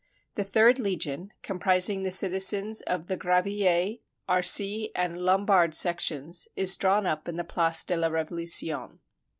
[0.33, 7.05] The third legion, comprising the citizens of the Gravilliers, Arcis, and Lombard sections, is drawn
[7.05, 8.99] up in the Place de la Revolution.